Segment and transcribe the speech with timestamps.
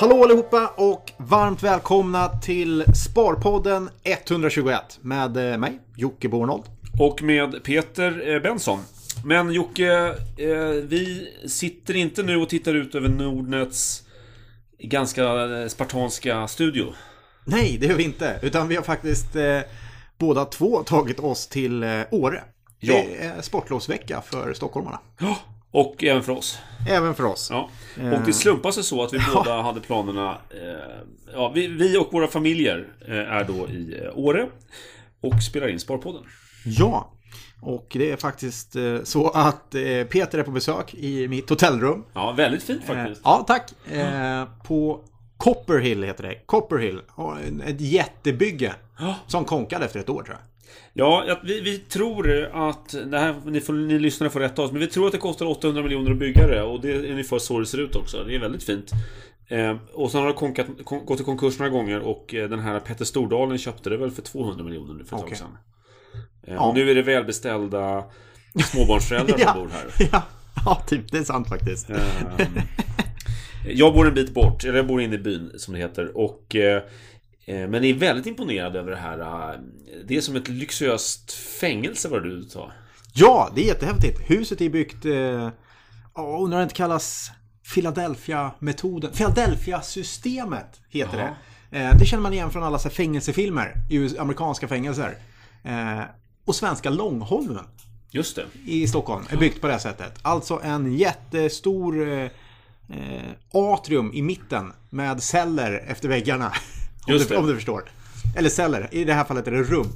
[0.00, 6.64] Hallå allihopa och varmt välkomna till Sparpodden 121 med eh, mig, Jocke Bornold.
[6.98, 8.78] Och med Peter eh, Benson.
[9.24, 14.02] Men Jocke, eh, vi sitter inte nu och tittar ut över Nordnets
[14.78, 15.22] ganska
[15.68, 16.86] spartanska studio.
[17.44, 18.38] Nej, det gör vi inte.
[18.42, 19.60] Utan vi har faktiskt eh,
[20.18, 22.42] båda två tagit oss till eh, Åre.
[22.78, 22.94] Ja.
[22.94, 24.98] Det är sportlovsvecka för stockholmarna.
[25.18, 25.36] Ja.
[25.70, 26.58] Och även för oss.
[26.88, 27.48] Även för oss.
[27.50, 27.70] Ja.
[27.96, 30.38] Och det slumpade sig så att vi båda hade planerna...
[30.50, 31.00] Eh,
[31.32, 34.48] ja, vi, vi och våra familjer eh, är då i eh, Åre.
[35.22, 36.22] Och spelar in Sparpodden.
[36.64, 37.12] Ja,
[37.62, 42.04] och det är faktiskt eh, så att eh, Peter är på besök i mitt hotellrum.
[42.12, 43.20] Ja, väldigt fint Eh, faktiskt.
[43.24, 43.72] ja, tack.
[43.92, 45.00] Eh, på
[45.36, 46.34] Copperhill heter det.
[46.46, 47.00] Copperhill.
[47.16, 48.74] Ja, Ett jättebygge.
[48.98, 49.14] Ja.
[49.26, 50.38] Som konkade efter ett år tror jag.
[50.92, 52.94] Ja, vi, vi tror att...
[53.10, 55.46] Det här, ni, får, ni lyssnare får rätta oss, men vi tror att det kostar
[55.46, 56.62] 800 miljoner att bygga det.
[56.62, 58.24] Och det är ungefär så det ser ut också.
[58.24, 58.90] Det är väldigt fint.
[59.48, 62.58] Eh, och sen har det konkat, kon, gått i konkurs några gånger och eh, den
[62.60, 65.38] här Petter Stordalen köpte det väl för 200 miljoner nu för ett Okej.
[65.38, 65.56] tag sedan.
[66.46, 66.60] Eh, Ja.
[66.68, 68.04] Och nu är det välbeställda
[68.64, 70.08] småbarnsföräldrar som bor här.
[70.12, 70.22] ja.
[70.64, 71.12] ja, typ.
[71.12, 71.90] Det är sant faktiskt.
[71.90, 71.96] Ehm,
[73.66, 76.16] jag bor en bit bort, eller jag bor inne i byn som det heter.
[76.16, 76.82] Och, eh,
[77.54, 79.52] men är väldigt imponerad över det här.
[79.54, 79.60] eh,
[80.04, 82.72] Det är som ett lyxöst fängelse vad du sa.
[83.14, 84.20] Ja, det är jättehäftigt.
[84.30, 85.04] Huset är byggt...
[85.04, 85.50] Eh, ja,
[86.16, 87.30] undrar om det inte kallas
[87.74, 89.10] Philadelphia-metoden.
[89.12, 91.34] Philadelphia-systemet heter Jaha.
[91.70, 91.78] det.
[91.78, 93.74] Eh, det känner man igen från alla så fängelsefilmer.
[93.90, 95.14] I amerikanska fängelser.
[95.64, 96.00] Eh,
[96.44, 97.64] och svenska Långholmen
[98.10, 98.44] Just det.
[98.66, 100.18] i Stockholm är byggt på det sättet.
[100.22, 102.18] Alltså en jättestor eh,
[102.88, 106.52] eh, atrium i mitten med celler efter väggarna.
[107.10, 107.40] Om Just du, det.
[107.40, 107.82] om du förstår.
[108.36, 108.88] Eller celler.
[108.90, 109.86] I det här fallet är det rum.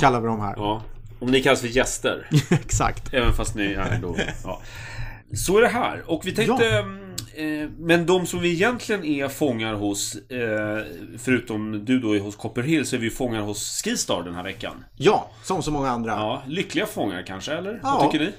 [0.00, 0.54] Kallar vi dem här.
[0.56, 0.82] Ja.
[1.20, 2.28] Om ni kallas för gäster.
[2.50, 3.14] Exakt.
[3.14, 4.16] Även fast ni är då...
[4.44, 4.60] Ja.
[5.34, 6.02] Så är det här.
[6.06, 6.84] Och vi tänkte...
[7.34, 10.84] Eh, men de som vi egentligen är fångar hos, eh,
[11.18, 14.84] förutom du då är hos Copperhill, så är vi fångar hos Skistar den här veckan.
[14.96, 16.12] Ja, som så många andra.
[16.12, 17.80] Ja, lyckliga fångar kanske, eller?
[17.82, 17.98] Ja.
[18.00, 18.32] Vad tycker ni?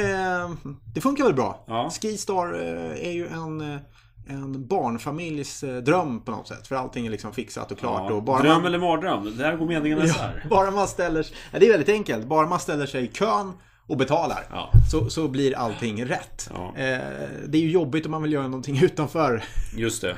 [0.00, 0.50] Eh,
[0.94, 1.64] det funkar väl bra.
[1.66, 1.90] Ja.
[2.02, 3.80] Skistar eh, är ju en, eh,
[4.26, 6.66] en barnfamiljs eh, dröm på något sätt.
[6.66, 8.10] För allting är liksom fixat och klart.
[8.10, 8.14] Ja.
[8.16, 9.36] Och bara Dröm man, eller mardröm?
[9.38, 10.44] Där går meningarna ja, isär.
[10.50, 11.36] bara man ställer sig...
[11.52, 12.26] Ja, det är väldigt enkelt.
[12.26, 13.52] Bara man ställer sig i kön
[13.86, 14.46] och betalar.
[14.50, 14.70] Ja.
[14.90, 16.50] Så, så blir allting rätt.
[16.54, 16.66] Ja.
[16.76, 16.98] Eh,
[17.46, 19.44] det är ju jobbigt om man vill göra någonting utanför.
[19.76, 20.16] Just det.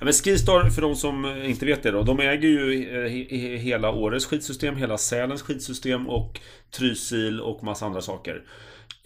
[0.00, 3.56] Men Skistar, för de som inte vet det då, de äger ju eh, he- he-
[3.56, 6.40] hela Åres skitsystem, hela Sälens skitsystem och
[6.78, 8.42] Trysil och massa andra saker.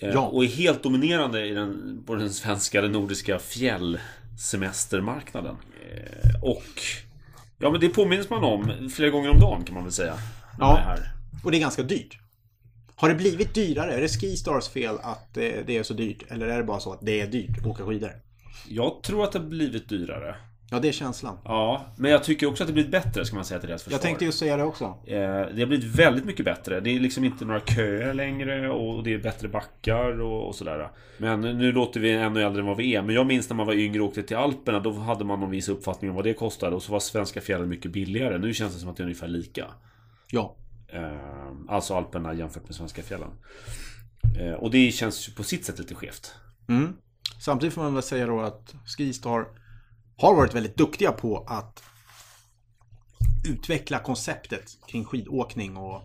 [0.03, 0.21] Eh, Ja.
[0.21, 4.01] Och är helt dominerande i den, på den svenska, den nordiska fjällsemestermarknaden.
[5.85, 6.81] Eh, Och...
[7.59, 10.15] Ja men det påminns man om flera gånger om dagen kan man väl säga.
[10.59, 10.97] Ja.
[11.45, 12.19] Och det är ganska dyrt.
[12.95, 13.93] Har det blivit dyrare?
[13.95, 16.23] Är det Skistars fel att eh, det är så dyrt?
[16.29, 18.13] Eller är det bara så att det är dyrt att åka skidor?
[18.69, 20.37] Jag tror att det har blivit dyrare.
[20.71, 21.39] Ja, det är känslan.
[21.45, 23.95] Ja, men jag tycker också att det blivit bättre ska man säga till deras försvar.
[23.95, 24.85] Jag tänkte just säga det också.
[24.85, 25.17] Eh,
[25.55, 26.81] Det har blivit väldigt mycket bättre.
[26.81, 30.91] Det är liksom inte några köer längre och det är bättre backar och, och sådär.
[31.19, 33.03] Men nu låter vi ännu äldre än vad vi är.
[33.03, 34.81] Men jag minns när man var yngre och åkte till Alperna.
[34.81, 36.77] Då hade man någon viss uppfattning om vad det kostade.
[36.77, 38.39] Och så var svenska fjällen mycket billigare.
[38.39, 39.67] Nu känns det som att det är ungefär lika.
[40.31, 40.57] Ja.
[40.89, 41.13] Eh,
[41.69, 43.31] Alltså Alperna jämfört med svenska fjällen.
[44.41, 46.35] Eh, Och det känns ju på sitt sätt lite skevt.
[46.69, 46.97] Mm.
[47.41, 49.47] Samtidigt får man väl säga då att Skistar
[50.17, 51.83] har varit väldigt duktiga på att
[53.49, 56.03] utveckla konceptet kring skidåkning och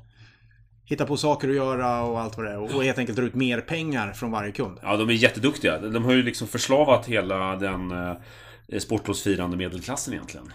[0.85, 2.75] hitta på saker att göra och allt vad det är.
[2.75, 4.77] Och helt enkelt dra ut mer pengar från varje kund.
[4.81, 5.79] Ja, de är jätteduktiga.
[5.79, 10.53] De har ju liksom förslavat hela den eh, sportlovsfirande medelklassen egentligen.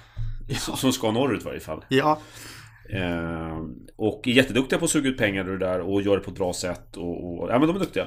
[0.76, 1.84] Som ska norrut i varje fall.
[1.88, 2.20] Ja,
[2.90, 3.58] Eh,
[3.96, 6.30] och är jätteduktiga på att suga ut pengar ur det där och gör det på
[6.30, 6.96] ett bra sätt.
[6.96, 8.06] Och, och, ja men de är duktiga.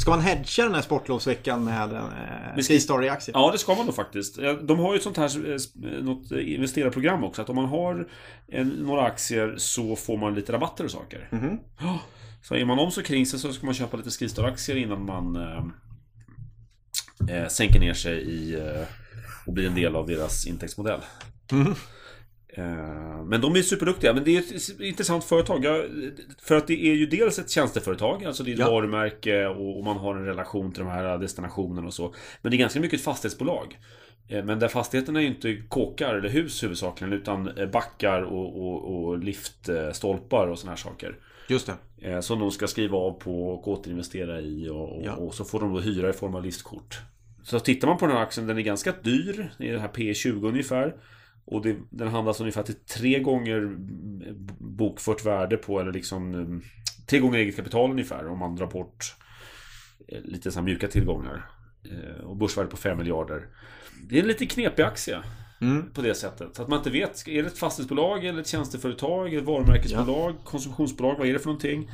[0.00, 2.02] ska man hedga den här sportlovsveckan med eh,
[2.56, 3.36] Med Skistar i aktier?
[3.36, 4.38] Ja det ska man nog faktiskt.
[4.38, 7.42] Eh, De har ju ett sånt här eh, sp- något investerarprogram också.
[7.42, 8.08] Att om man har
[8.48, 11.28] en, några aktier så får man lite rabatter och saker.
[11.32, 11.58] Mhm.
[11.80, 11.98] Ja.
[12.42, 15.36] Så är man om så kring sig så ska man köpa lite Skistar-aktier innan man
[15.36, 15.64] eh,
[17.36, 18.82] eh, sänker ner sig i eh,
[19.46, 21.00] och blir en del av deras intäktsmodell.
[21.52, 21.66] Mhm.
[21.66, 21.72] Eh,
[23.26, 24.14] Men de är superduktiga.
[24.14, 25.64] Men det är ett intressant företag.
[26.42, 28.70] För att det är ju dels ett tjänsteföretag, alltså det är ett Ja.
[28.70, 32.14] varumärke och, man har en relation till de här destinationerna och så.
[32.42, 33.78] Men det är ganska mycket ett fastighetsbolag.
[34.28, 38.56] Eh, Men där fastigheterna är ju inte kåkar eller hus huvudsakligen utan eh, backar och,
[38.66, 41.16] och, och liftstolpar och såna här saker.
[41.48, 41.66] Just
[41.98, 42.08] det.
[42.10, 45.12] Eh, Som de ska skriva av på och återinvestera i och, och, Ja.
[45.12, 46.98] och så får de då hyra i form av liftkort.
[47.42, 49.50] Så tittar man på den här aktien, den är ganska dyr.
[49.58, 50.94] Det är det här P20 ungefär.
[51.50, 53.76] Och det, den handlas ungefär till tre gånger
[54.58, 56.70] bokfört värde på, eller liksom eh,
[57.06, 59.14] tre gånger eget kapital ungefär om man drar bort
[60.08, 61.50] eh, lite så mjuka tillgångar.
[61.84, 63.46] Eh, Och börsvärde på 5 miljarder.
[64.08, 65.18] Det är en lite knepig aktie.
[65.60, 65.90] Mm.
[65.90, 66.56] På det sättet.
[66.56, 71.18] Så att man inte vet, är det ett fastighetsbolag eller ett tjänsteföretag, ett varumärkesbolag, konsumtionsbolag,
[71.18, 71.90] vad är det för någonting?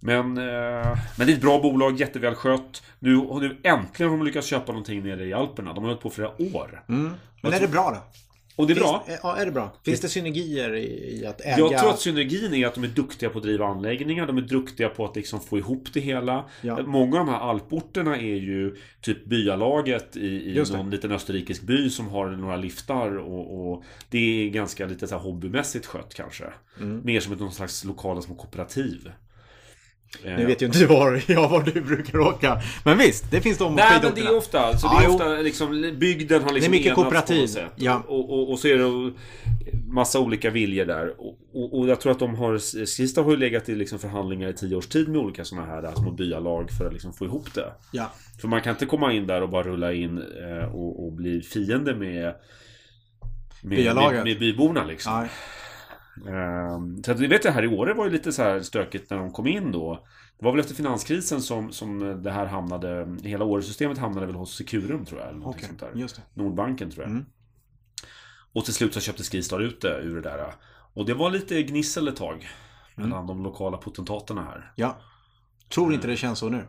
[0.00, 2.82] Men, eh, men det är ett bra bolag, jättevälskött.
[2.98, 5.72] Nu, nu äntligen har de lyckats köpa någonting nere i Alperna.
[5.72, 6.84] De har hållit på flera år.
[6.88, 7.12] Mm.
[7.42, 8.20] Men är det bra då?
[8.60, 9.04] Och det är bra.
[9.06, 9.72] Finns, ja, är det bra?
[9.84, 11.58] Finns det synergier i, i att äga?
[11.58, 14.26] Jag tror att synergin är att de är duktiga på att driva anläggningar.
[14.26, 16.44] De är duktiga på att liksom få ihop det hela.
[16.60, 16.82] Ja.
[16.82, 21.90] Många av de här alporterna är ju typ byalaget i, i någon liten österrikisk by
[21.90, 23.16] som har några liftar.
[23.16, 26.44] Och, och det är ganska lite så här hobbymässigt skött kanske.
[26.80, 27.00] Mm.
[27.04, 29.10] Mer som ett någon slags lokala små kooperativ.
[30.24, 32.60] Eh, Nu vet ju inte var, ja, var du brukar åka.
[32.84, 35.14] Men visst, det finns de Nej men det är ofta, så Ja, det är jo.
[35.14, 37.72] ofta liksom, bygden har liksom Det är mycket enats på kooperativ, sätt.
[37.76, 38.02] ja.
[38.06, 39.12] Och, och, och så är det
[39.86, 41.12] massa olika viljor där.
[41.52, 44.52] Och, och, jag tror att de har, Skistar har ju legat i liksom förhandlingar i
[44.52, 47.72] tio års tid med olika sådana här små byalag för att liksom få ihop det.
[47.92, 48.12] Ja.
[48.40, 51.94] För man kan inte komma in där och bara rulla in eh, och, bli fiende
[51.94, 52.34] med
[53.62, 55.12] med, med, med byborna liksom.
[55.12, 55.26] Ja.
[56.28, 59.10] Ehm, Så att, vi vet det här i Åre var ju lite så här stökigt
[59.10, 60.06] när de kom in då.
[60.38, 64.56] Det var väl efter finanskrisen som, som det här hamnade, hela Åresystemet hamnade väl hos
[64.56, 65.28] Securum tror jag.
[65.28, 65.90] Eller Okej, sånt där.
[65.94, 66.22] just det.
[66.42, 67.10] Nordbanken tror jag.
[67.10, 67.24] Mm.
[68.52, 70.54] Och till slut så köpte Skistar ut det ur det där.
[70.94, 72.48] Och det var lite gnissel ett tag.
[72.96, 73.08] Mm.
[73.08, 74.72] Mellan de lokala potentaterna här.
[74.76, 74.96] Ja.
[75.74, 76.62] Tror inte det känns så nu.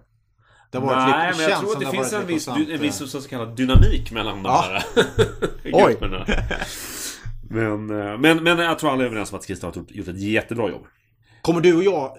[0.71, 3.56] Det Nej, men jag tror att det finns en viss, en viss eh, så kallad
[3.56, 4.65] dynamik mellan de Ja.
[4.68, 4.83] här
[5.63, 5.71] Oj.
[5.92, 6.25] grupperna.
[7.51, 10.19] Men, eh, men, men jag tror alla är överens om att Skistar har gjort- ett
[10.21, 10.86] jättebra jobb.
[11.42, 12.18] Kommer du och jag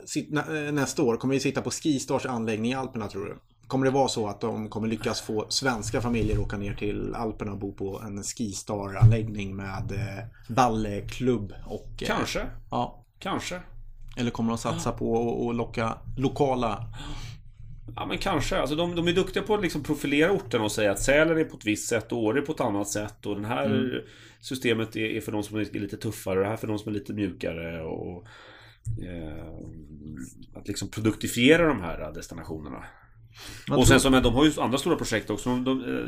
[0.67, 3.37] eh, nästa år, kommer vi sitta på Skistars anläggning i Alperna tror du?
[3.67, 7.15] Kommer det vara så att de kommer lyckas få svenska familjer att åka ner till
[7.15, 10.25] Alperna och bo på en Skistar-anläggning med eh,
[10.55, 11.89] balleklubb och...
[11.97, 12.41] Kanske.
[12.71, 13.05] Ja.
[13.19, 13.61] Kanske.
[14.17, 16.85] Eller kommer de satsa på att- locka lokala...
[17.97, 18.61] Ja men kanske.
[18.61, 21.45] Alltså, de, de är duktiga på att liksom profilera orten och säga att Sälen är
[21.45, 23.27] på ett visst sätt och Åre är på ett annat sätt.
[23.27, 23.91] Och det här Mm.
[24.43, 26.89] Systemet är, är för de som är lite tuffare och det här för de som
[26.89, 27.83] är lite mjukare.
[27.83, 28.27] Och,
[29.03, 29.47] eh,
[30.55, 32.85] att liksom produktifiera de här destinationerna.
[33.69, 35.49] Vad och sen så, men de har ju andra stora projekt också.
[35.49, 36.07] De, de, eh,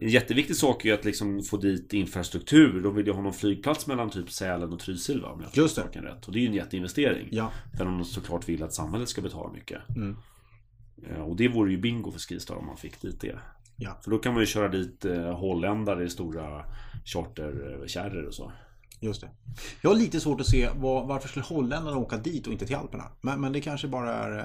[0.00, 2.80] en jätteviktig sak är ju att liksom få dit infrastruktur.
[2.82, 5.28] De vill ju ha någon flygplats mellan typ Sälen och Trysil va?
[5.28, 5.82] Om jag Just det.
[5.82, 6.26] saken rätt.
[6.26, 7.28] Och det är ju en jätteinvestering.
[7.30, 7.52] Ja.
[7.78, 9.88] Där de såklart vill att samhället ska betala mycket.
[9.96, 10.16] Mm.
[11.16, 13.38] Ja, Och det vore ju bingo för Skistar om man fick dit det.
[13.76, 14.00] Ja.
[14.04, 16.64] För då kan man ju köra dit eh, holländare i stora
[17.06, 18.52] charterkärror och så.
[19.00, 19.28] Just det.
[19.80, 22.76] Jag har lite svårt att se var, varför skulle holländarna åka dit och inte till
[22.76, 23.04] Alperna.
[23.20, 24.38] Men, men det kanske bara är...
[24.38, 24.44] eh,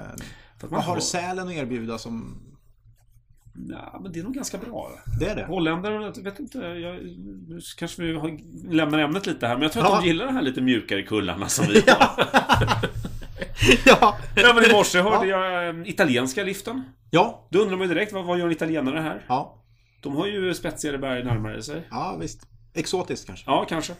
[0.64, 1.00] att Vad har.
[1.00, 2.42] Sälen att erbjuda som...
[3.68, 4.90] Ja, men det är nog ganska bra.
[5.20, 5.44] Det är det?
[5.44, 6.58] Holländare, jag vet inte.
[6.58, 6.94] Jag,
[7.48, 8.38] nu kanske vi har,
[8.72, 9.54] lämnar ämnet lite här.
[9.54, 10.00] Men jag tror att Ja.
[10.00, 12.26] de gillar de här lite mjukare kullarna som vi har.
[13.86, 14.16] ja.
[14.36, 16.82] ja, men i morse hörde jag eh, italienska liften.
[17.10, 17.46] Ja.
[17.50, 19.24] Då undrar man ju direkt, vad, vad gör en italienare här?
[19.28, 19.58] Ja.
[20.00, 21.86] De har ju spetsigare berg närmare sig.
[21.90, 22.46] Ja, visst.
[22.74, 23.44] Exotiskt kanske.
[23.50, 23.92] Ja, kanske.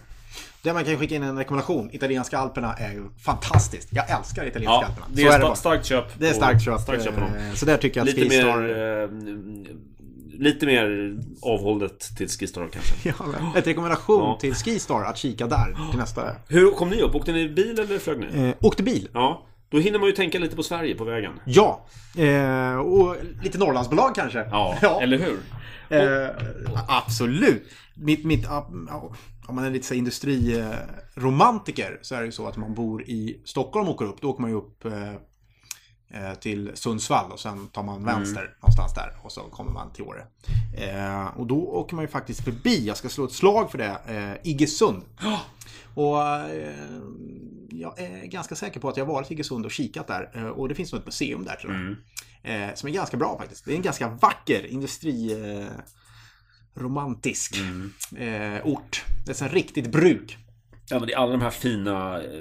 [0.63, 1.91] Där man kan skicka in en rekommendation.
[1.93, 3.89] Italienska Alperna är ju fantastiskt.
[3.93, 5.07] Jag älskar italienska Ja, Alperna.
[5.11, 5.55] det Så är, det bara.
[5.55, 6.05] starkt köp.
[6.19, 6.81] Det är starkt köp.
[6.81, 7.19] Starkt köp.
[7.19, 7.25] Eh,
[7.55, 8.59] Så där tycker jag att Lite Skistar...
[8.61, 12.95] mer, eh, lite mer avhållet till Skistar kanske.
[13.09, 14.39] Ja, men ett rekommendation Ja.
[14.41, 16.37] till Skistar att kika där till nästa.
[16.49, 17.15] Hur kom ni upp?
[17.15, 18.49] Åkte ni bil eller flög ni?
[18.49, 19.09] Eh, åkte bil.
[19.13, 21.33] Ja, då hinner man ju tänka lite på Sverige på vägen.
[21.45, 21.87] Ja.
[22.19, 24.39] Eh, och lite Norrlandsbolag kanske.
[24.51, 25.39] Ja, eller hur?
[25.89, 26.29] Eh,
[26.89, 27.63] absolut.
[27.95, 28.47] Mitt, mitt,
[29.47, 33.43] om man är lite så industriromantiker så är det ju så att man bor i
[33.45, 34.21] Stockholm och åker upp.
[34.21, 35.15] Då åker man ju upp eh,
[36.13, 40.05] eh, till Sundsvall och sen tar man vänster någonstans där och så kommer man till
[40.05, 40.27] Åre.
[40.77, 43.97] Eh, och då åker man ju faktiskt förbi, jag ska slå ett slag för det,
[44.07, 45.03] eh, Iggesund.
[45.95, 46.75] Och eh,
[47.71, 50.51] jag är ganska säker på att jag varit i Iggesund och kikat där.
[50.51, 51.83] Och det finns nog ett museum där tror jag.
[51.83, 51.97] Mm.
[52.77, 53.65] Som är ganska bra faktiskt.
[53.65, 55.37] Det är en ganska vacker industri...
[56.75, 57.93] Romantisk Mm.
[58.57, 59.05] eh, ort.
[59.27, 60.39] Det är ett riktigt bruk.
[60.91, 62.23] Ja, men det är alla de här fina...
[62.23, 62.41] eh, eh,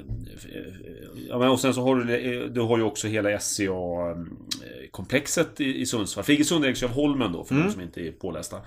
[1.29, 5.81] Ja, men och sen så har du, eh, du har ju också hela SCA-komplexet i,
[5.81, 6.23] i Sundsvall.
[6.25, 7.67] För Iggesund ägs ju av Holmen då, för Mm.
[7.67, 8.57] de som inte är pålästa.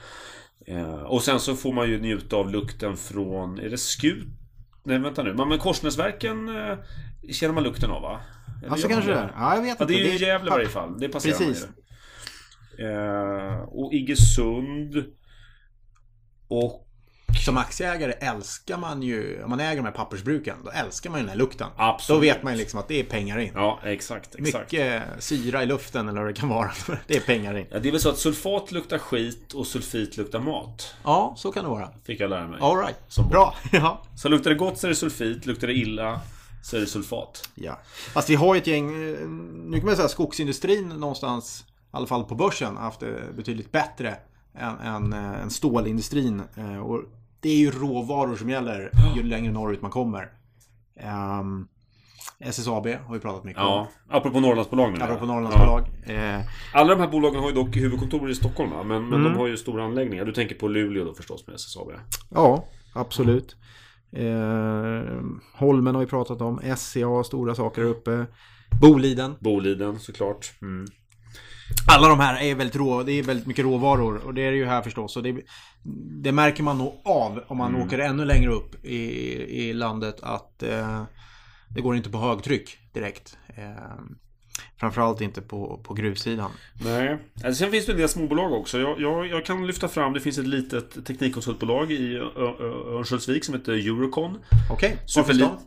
[0.67, 3.59] Eh, och sen så får man ju njuta av lukten från...
[3.59, 4.27] Är det Skut?
[4.83, 5.35] Nej, vänta nu.
[5.35, 6.77] Men, men Korsnäsverken eh,
[7.33, 8.21] känner man lukten av, va?
[8.63, 9.33] Eller Alltså kanske det är.
[9.37, 10.09] Ja, jag vet Ja, det inte.
[10.09, 11.01] är ju Gävle i varje fall.
[11.01, 11.67] Det passerar Precis.
[11.67, 11.75] man
[12.79, 12.93] ju.
[12.93, 15.05] Eh, och Iggesund.
[16.59, 16.81] Och...
[17.45, 21.23] Som aktieägare älskar man ju, om man äger de här pappersbruken, då älskar man ju
[21.23, 21.69] den här lukten.
[21.77, 22.17] Absolut.
[22.17, 23.51] Då vet man ju liksom att det är pengar in.
[23.55, 24.35] Ja, exakt.
[24.35, 24.73] exakt.
[24.73, 26.71] Mycket syra i luften eller vad det kan vara.
[27.07, 27.67] Det är pengar in.
[27.71, 30.95] Ja, det är väl så att sulfat luktar skit och sulfit luktar mat.
[31.05, 31.89] Ja, så kan det vara.
[32.07, 32.59] Fick jag lära mig.
[32.63, 32.97] All right.
[33.09, 33.55] Som Bra.
[33.73, 34.03] Ja.
[34.17, 36.21] Så luktar det gott så är det sulfit, luktar det illa
[36.63, 37.49] så är det sulfat.
[37.55, 37.79] ja.
[38.13, 42.07] Fast vi har ju ett gäng, eh, nu kan man säga skogsindustrin någonstans, i alla
[42.07, 44.17] fall på börsen, haft det betydligt bättre
[44.55, 46.43] än, än, eh, stålindustrin.
[46.57, 47.03] Eh, Och
[47.41, 50.29] det är ju råvaror som gäller ju längre norrut man kommer.
[51.41, 51.69] Um,
[52.41, 54.17] SSAB har vi pratat mycket Ja, om.
[54.17, 55.07] apropå Norrlandsbolag menar.
[55.07, 55.81] Apropå Norrlandsbolag.
[56.07, 56.41] Eh,
[56.75, 58.83] Alla de här bolagen har ju dock huvudkontor i Stockholm va?
[58.83, 59.33] Men, men Mm.
[59.33, 60.25] de har ju stora anläggningar.
[60.25, 61.93] Du tänker på Luleå då förstås med SSAB.
[62.31, 63.57] ja, absolut.
[64.13, 65.21] Eh,
[65.55, 66.61] Holmen har vi pratat om.
[66.77, 68.27] SCA stora saker uppe.
[68.81, 69.35] Boliden.
[69.41, 70.53] Boliden såklart.
[70.63, 70.87] Mm.
[71.87, 74.57] Alla de här är väldigt rå, det är väldigt mycket råvaror och det är det
[74.57, 75.17] ju här förstås.
[75.17, 75.37] Och det,
[76.23, 79.03] det märker man nog av om man åker ännu längre upp i,
[79.69, 81.03] i landet att eh,
[81.69, 83.39] det går inte på högtryck direkt.
[83.49, 83.65] Eh,
[84.77, 86.51] framförallt inte på, på gruvsidan.
[86.85, 87.19] Nej.
[87.35, 88.81] Alltså, sen finns det en del småbolag också.
[88.81, 93.73] Jag, jag, jag kan lyfta fram, det finns ett litet teknikkonsultbolag i Örnsköldsvik som heter
[93.73, 94.39] Eurocon.
[94.71, 94.91] Okej.
[94.91, 94.97] Eh,
[95.53, 95.59] eh,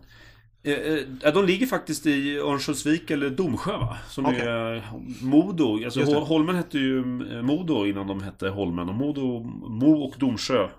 [1.24, 3.98] ja, de ligger faktiskt i Örnsköldsvik eller Domsjö va?
[4.10, 4.42] Som Okej.
[4.42, 4.84] är
[5.22, 5.84] Modo.
[5.86, 7.00] Alltså, Holmen hette ju
[7.32, 8.90] eh, Modo innan de hette Holmen.
[8.90, 10.70] Och Modo, Mo och Domsjö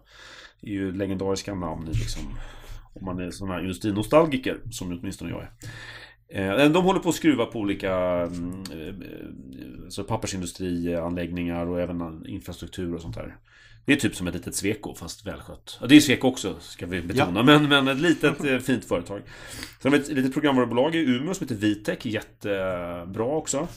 [0.62, 2.23] är ju legendariska namn liksom.
[2.95, 5.50] Om man är sån här industrinostalgiker, som åtminstone jag är.
[6.28, 8.95] Eh, De håller på att skruva på olika mm, eh,
[9.85, 13.37] alltså pappersindustrianläggningar och även infrastruktur och sånt där.
[13.88, 15.78] Det är typ som ett litet Sweco fast välskött.
[15.80, 17.42] Ja, det är Sweco också, ska vi betona.
[17.42, 19.23] Men, men ett litet eh, fint företag.
[19.83, 22.04] Sen har vi ett litet programvarubolag i Umeå som heter Vitec.
[22.04, 23.68] Jättebra också.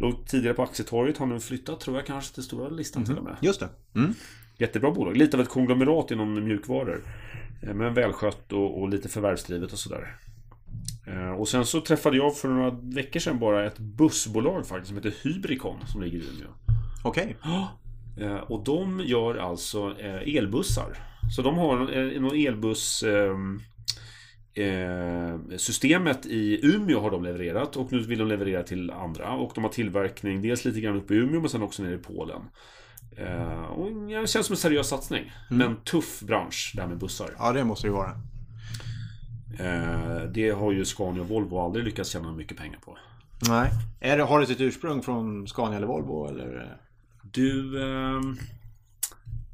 [0.00, 1.18] Låg tidigare på Aktietorget.
[1.18, 3.36] Har nu flyttat, tror jag, kanske till stora listan till och med.
[3.40, 3.68] Just det.
[3.94, 4.14] Mm.
[4.58, 5.16] Jättebra bolag.
[5.16, 7.04] Lite av ett konglomerat inom mjukvaror.
[7.62, 10.16] Eh, Men välskött och, och lite förvärvsdrivet och sådär.
[11.06, 14.96] Eh, Och sen så träffade jag för några veckor sedan bara ett bussbolag faktiskt som
[14.96, 16.48] heter Hybricon som ligger i Umeå.
[17.04, 17.36] Okej.
[17.44, 17.66] Eh,
[18.48, 20.96] Och de gör alltså eh, elbussar.
[21.36, 23.02] Så de har eh, någon elbuss...
[23.02, 23.60] ehm,
[24.54, 29.30] eh, Systemet i Umeå har de levererat och nu vill de leverera till andra.
[29.32, 31.98] Och de har tillverkning dels lite grann uppe i Umeå men sen också nere i
[31.98, 32.42] Polen.
[33.16, 35.32] Eh, Och det känns som en seriös satsning.
[35.50, 37.30] Men tuff bransch, det här med bussar.
[37.38, 38.10] Ja, det måste det ju vara.
[39.58, 42.98] Eh, Det har ju Scania och Volvo aldrig lyckats tjäna mycket pengar på.
[43.48, 43.70] Nej.
[44.00, 46.28] Är det, har det sitt ursprung från Scania eller Volvo?
[46.28, 46.76] Eller?
[47.32, 47.82] Du...
[47.82, 48.36] ehm,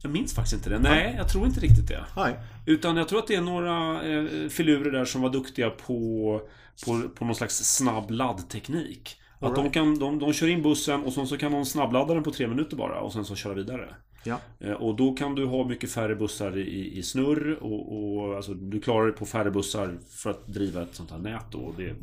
[0.02, 0.78] Jag minns faktiskt inte det.
[0.78, 2.04] Nej, jag tror inte riktigt det.
[2.16, 2.36] Nej.
[2.66, 6.40] Utan jag tror att det är några eh, filurer där som var duktiga på,
[6.84, 9.16] på, på någon slags snabb laddteknik.
[9.34, 9.72] Att de, Alright.
[9.74, 12.46] kan, de, de kör in bussen och sen så kan de snabbladda den på tre
[12.48, 13.94] minuter bara och sen så köra vidare.
[14.24, 14.38] Ja.
[14.60, 18.54] Eh, Och då kan du ha mycket färre bussar i, i snurr och, och alltså,
[18.54, 21.74] du klarar dig på färre bussar för att driva ett sånt här nät då, och
[21.76, 21.94] det är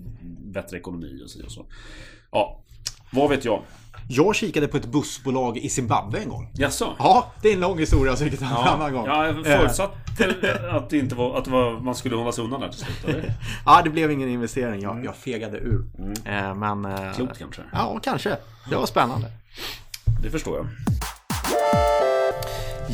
[0.46, 1.46] bättre ekonomi och så.
[1.46, 1.66] Och så.
[2.32, 2.62] Ja,
[3.16, 3.62] vad vet jag?
[4.10, 6.50] Jag kikade på ett bussbolag i Zimbabwe en gång.
[6.54, 6.96] Jaså?
[7.00, 9.06] Ja, det är en lång historia så vi kan ta en annan gång.
[9.06, 12.70] Ja, jag Eh, att det inte var, att var, man skulle hålla sig undan där
[12.70, 13.04] till slut.
[13.08, 13.34] Eller?
[13.66, 14.82] Ja, det blev ingen investering.
[14.82, 15.86] Jag, jag fegade ur.
[16.26, 16.86] Eh, Men...
[16.86, 17.62] eh, Klokt kanske.
[17.72, 18.38] Ja, kanske.
[18.70, 19.28] Det var spännande.
[20.24, 20.68] Det förstår jag.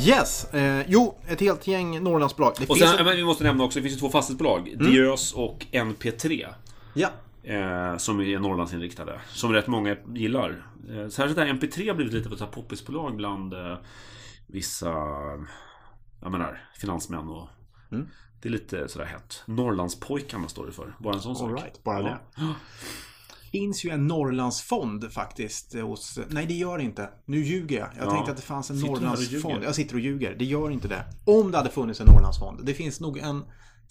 [0.08, 0.54] Yes.
[0.54, 2.54] Eh, jo, ett helt gäng Norrlandsbolag.
[2.60, 4.74] Det Och sen, ett- vi måste nämna också, det finns ju två fastighetsbolag.
[4.80, 6.46] Diös och NP3.
[6.94, 7.10] Ja.
[7.44, 9.22] Eh, som är Norrlandsinriktade.
[9.30, 10.66] Som rätt många gillar.
[10.90, 13.78] Eh, särskilt det här MP3 har blivit lite av ett poppisbolag bland eh,
[14.48, 14.90] vissa
[16.22, 17.48] jag menar, finansmän och
[18.42, 19.44] Det är lite sådär hett.
[19.46, 20.96] Norrlandspojkarna står det för.
[21.00, 21.50] Bara en sån sak.
[21.50, 22.18] All right, bara Ja.
[22.36, 22.54] det.
[23.52, 26.20] finns ju en Norrlandsfond faktiskt hos...
[26.30, 27.10] Nej, det gör det inte.
[27.26, 27.90] Nu ljuger jag.
[27.98, 28.12] Jag Ja.
[28.12, 29.64] tänkte att det fanns en Sitter Norrlandsfond.
[29.64, 30.36] Jag sitter och ljuger.
[30.36, 31.04] Det gör inte det.
[31.26, 32.66] Om det hade funnits en Norrlandsfond.
[32.66, 33.44] Det finns nog en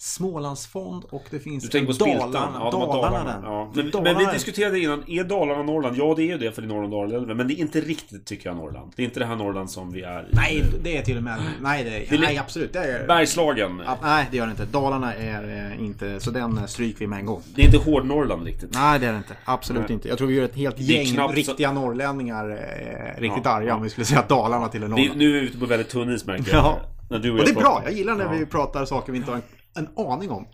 [0.03, 2.05] Smålandsfond och det finns Du tänker på?
[2.05, 2.57] Dalarna.
[2.59, 3.41] Ja, Dalarna, Dalarna.
[3.43, 3.71] Ja.
[3.75, 5.97] Men, Dalarna men vi diskuterade innan, är Dalarna Norrland?
[5.97, 7.37] Ja, det är ju det för det är norr om Dalälven.
[7.37, 8.91] Men det är inte riktigt, tycker jag, Norrland.
[8.95, 11.23] Det är inte det här Norrland som vi är i Nej, det är till och
[11.23, 11.39] med...
[11.61, 12.73] Nej, det är, nej absolut.
[12.73, 13.81] Det är, Bergslagen.
[13.85, 14.65] Ja, nej, det gör det inte.
[14.65, 16.19] Dalarna är eh, inte...
[16.19, 17.41] Så den eh, stryker vi med en gång.
[17.55, 18.73] Det är inte hård-Norrland riktigt.
[18.73, 19.35] Nej, det är det inte.
[19.45, 19.93] Absolut Nej.
[19.93, 20.07] inte.
[20.07, 23.83] Jag tror vi gör ett helt gäng knappt riktiga norrlänningar eh, riktigt Ja, arga om
[23.83, 25.19] vi skulle säga Dalarna till en Vi, Norrland.
[25.19, 26.65] nu är vi ute på väldigt tunn is märker jag.
[26.65, 26.79] Ja.
[27.09, 27.69] När du och, Och det är pratar.
[27.69, 27.81] bra.
[27.85, 29.41] Jag gillar när vi pratar saker vi inte har
[29.77, 30.47] en, aning om.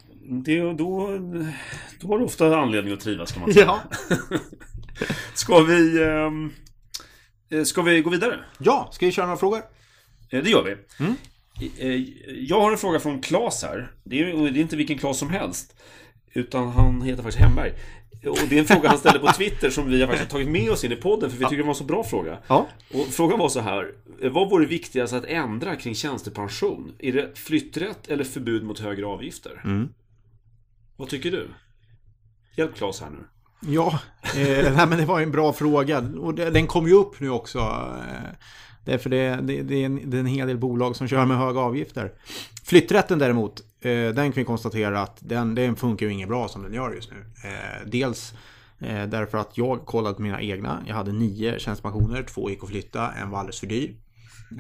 [0.43, 0.73] Det, då,
[1.99, 3.65] då har du ofta anledning att trivas kan man säga.
[3.65, 3.81] Ja.
[5.33, 6.03] Ska vi...
[6.03, 6.51] ehm,
[7.51, 8.39] eh, Ska vi gå vidare?
[8.59, 9.61] Ja, ska vi köra några frågor?
[10.29, 11.03] Eh, Det gör vi.
[11.05, 11.15] Mm.
[11.79, 12.09] Eh,
[12.47, 13.91] Jag har en fråga från Claes här.
[14.03, 15.75] Det är, det är inte vilken Claes som helst.
[16.33, 17.73] Utan han heter faktiskt Hemberg.
[18.29, 20.71] Och det är en fråga han ställde på Twitter som vi har faktiskt tagit med
[20.71, 22.37] oss in i podden för vi tycker det var en så bra fråga.
[22.47, 22.67] Ja.
[22.93, 23.91] Och frågan var så här.
[24.21, 26.93] Vad vore viktigast att ändra kring tjänstepension?
[26.99, 29.61] Är det flytträtt eller förbud mot högre avgifter?
[29.63, 29.89] Mm.
[30.97, 31.47] Vad tycker du?
[32.55, 33.17] Hjälp Claes här nu.
[33.73, 35.99] Ja, eh, nej, men det var en bra fråga.
[35.99, 37.59] Och det, den kom ju upp nu också.
[37.59, 38.29] Eh,
[38.85, 41.37] därför det, det, det, är en, det är en hel del bolag som kör med
[41.37, 42.11] höga avgifter.
[42.65, 46.73] Flytträtten däremot, den kan vi konstatera att den, den funkar ju inget bra som den
[46.73, 47.49] gör just nu.
[47.49, 48.33] Eh, dels
[48.79, 50.83] eh, därför att jag kollade på mina egna.
[50.87, 53.95] Jag hade nio tjänstepensioner, två gick att flytta, en var alldeles för dyr.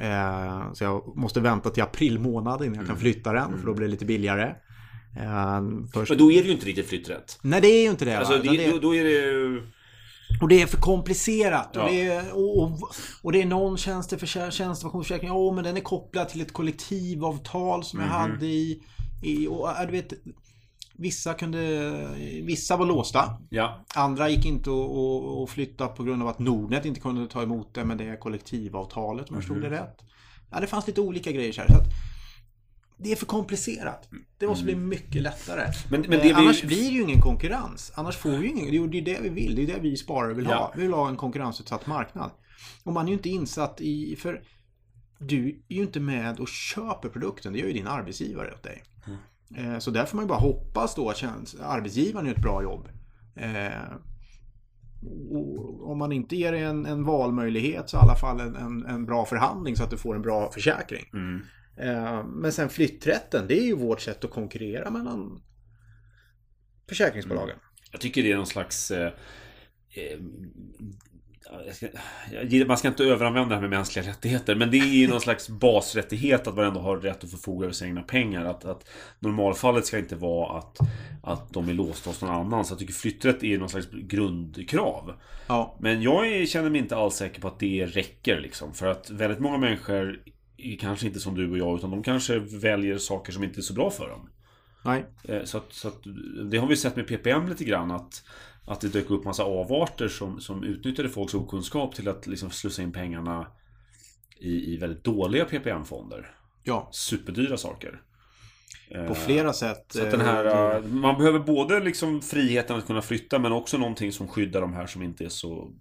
[0.01, 3.73] Eh, så jag måste vänta till april månad innan jag kan flytta den för då
[3.73, 4.55] blir det lite billigare.
[5.19, 5.61] Eh,
[5.93, 6.09] först...
[6.09, 7.39] Men då är det ju inte riktigt flytträtt.
[7.41, 8.17] Nej det är ju inte det.
[8.17, 8.71] Alltså, det, det...
[8.71, 9.61] Då, då är det.
[10.41, 11.69] Och det är för komplicerat.
[11.73, 11.83] Ja.
[11.83, 12.71] Och, det är, och,
[13.21, 15.31] och, det är någon tjänsteförsäkring, tjänstepensionsförsäkring.
[15.31, 18.83] Åh, men den är kopplad till ett kollektivavtal som jag hade i...
[19.21, 20.13] i och, äh, du vet,
[20.93, 21.59] vissa kunde...
[22.43, 23.37] Vissa var låsta.
[23.49, 23.85] Ja.
[23.95, 27.85] Andra gick inte att- flytta på grund av att Nordnet inte kunde ta emot det
[27.85, 29.97] med det kollektivavtalet om jag förstod det rätt.
[30.51, 31.67] Ja, det fanns lite olika grejer så här.
[31.67, 31.87] Så att
[32.99, 34.09] det är för komplicerat.
[34.37, 35.71] Det måste bli mycket lättare.
[35.89, 37.91] Men- men Eh, vi- Annars blir det ju ingen konkurrens.
[37.95, 38.65] Annars får vi ju ingen...
[38.65, 39.55] Det är ju det är det vi vill.
[39.55, 40.53] Det är det vi sparare vill ha.
[40.53, 40.71] Ja.
[40.75, 42.31] Vi vill ha en konkurrensutsatt marknad.
[42.83, 44.15] Och man är ju inte insatt i...
[44.15, 44.41] För
[45.19, 47.53] du är ju inte med och köper produkten.
[47.53, 48.83] Det gör ju din arbetsgivare åt dig.
[49.55, 51.23] Eh, Så där får man ju bara hoppas då att
[51.61, 52.89] arbetsgivaren gör ett bra jobb.
[53.35, 53.81] Eh,
[55.29, 58.85] och om man inte ger dig en, en valmöjlighet så i alla fall en, en,
[58.85, 61.05] en bra förhandling så att du får en bra försäkring.
[61.13, 61.41] Mm.
[61.77, 65.41] Eh, Men sen flytträtten, det är ju vårt sätt att konkurrera mellan
[66.89, 67.57] försäkringsbolagen.
[67.91, 68.91] Jag tycker det är någon slags...
[68.91, 69.11] Eh,
[72.67, 75.49] man ska inte överanvända det här med mänskliga rättigheter Men det är ju någon slags
[75.49, 78.45] basrättighet att man ändå har rätt att förfoga över sina egna pengar.
[78.45, 78.89] Att, att
[79.19, 80.77] Normalfallet ska inte vara att,
[81.23, 82.65] att de är låsta hos någon annan.
[82.65, 85.13] Så jag tycker flytträtt är någon slags grundkrav.
[85.47, 88.73] Ja, Men jag känner mig inte alls säker på att det räcker liksom.
[88.73, 90.19] För att väldigt många människor
[90.57, 93.61] är kanske inte som du och jag Utan de kanske väljer saker som inte är
[93.61, 94.29] så bra för dem.
[94.85, 95.05] Nej.
[95.23, 96.01] Eh, Så, att, så att,
[96.51, 98.23] det har vi sett med PPM lite grann att,
[98.67, 102.81] att det dök upp massa avarter som, som utnyttjade folks okunskap till att liksom slussa
[102.81, 103.47] in pengarna
[104.39, 106.35] i, i väldigt dåliga PPM-fonder.
[106.63, 108.01] Ja, Superdyra saker.
[109.07, 109.85] på flera sätt.
[109.89, 113.77] Så den eh, här, eh, man behöver både liksom friheten att kunna flytta men också
[113.77, 115.71] någonting som skyddar de här som inte är så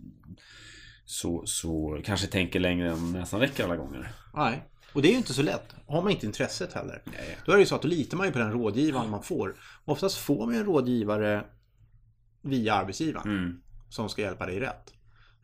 [1.07, 4.13] så, så kanske tänker längre än nästan räcker alla gånger.
[4.35, 4.65] Nej.
[4.93, 5.75] Och det är ju inte så lätt.
[5.87, 7.03] Har man inte intresset heller.
[7.05, 7.39] Nej.
[7.47, 9.57] Då är det ju så att då litar man ju på den rådgivaren man får.
[9.85, 11.45] Oftast får man ju en rådgivare
[12.47, 13.57] via arbetsgivaren Mm.
[13.89, 14.93] som ska hjälpa dig rätt.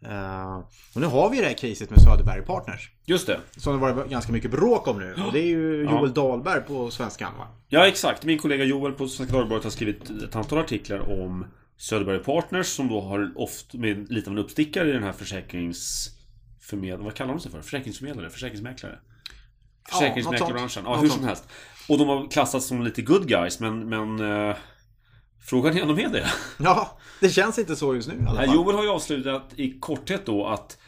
[0.04, 0.56] Eh,
[0.94, 2.90] och nu har vi det här caset med Söderberg Partners.
[3.04, 3.40] Just det.
[3.56, 5.14] Som det varit ganska mycket bråk om nu.
[5.26, 5.90] Och det är ju Ja.
[5.90, 7.46] Joel Dahlberg på Svenskan va?
[7.68, 8.24] Ja, exakt.
[8.24, 12.88] Min kollega Joel på Svenska Dagbladet har skrivit ett antal artiklar om Söderberg Partners som
[12.88, 17.04] då har ofta med lite av en uppstickare i den här försäkringsförmedlaren.
[17.04, 17.62] Vad kallar de sig för?
[17.62, 18.30] Försäkringsförmedlare?
[18.30, 18.98] Försäkringsmäklare?
[19.90, 20.82] Ja, Försäkringsmäklarbranschen.
[20.86, 21.04] Ja, sånt.
[21.04, 21.48] hur som helst.
[21.88, 23.88] Och de har klassats som lite good guys, men...
[23.88, 24.56] men eh,
[25.44, 26.26] frågan är om de är det.
[26.58, 28.54] Ja, det känns inte så just nu i alla fall.
[28.54, 30.78] Joel har ju avslutat i korthet då att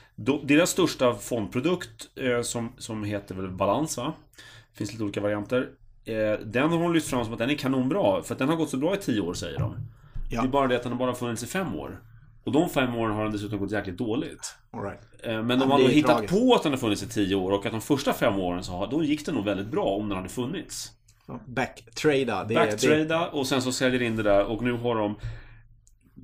[0.42, 4.12] deras största fondprodukt eh, som, som heter väl Balans va?
[4.74, 5.68] Finns lite olika varianter.
[6.04, 6.14] Eh,
[6.46, 8.22] den har hon lyft fram som att den är kanonbra.
[8.22, 9.76] För att den har gått så bra i tio år säger de.
[10.30, 10.40] Ja.
[10.40, 12.00] Det är bara det att den har bara funnits i fem år.
[12.44, 14.54] Och de fem åren har den dessutom gått jäkligt dåligt.
[14.84, 15.00] Right.
[15.22, 16.34] Eh, Men de har hittat tragiskt.
[16.34, 18.72] på att den har funnits i tio år och att de första fem åren så
[18.72, 20.92] har, då gick det nog väldigt bra om den hade funnits.
[21.46, 22.44] Backtrada.
[22.44, 25.16] Det, det, Backtrada och sen så säljer in det där och nu har de